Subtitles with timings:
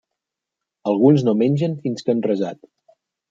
[0.91, 2.65] Alguns no mengen fins que han resat.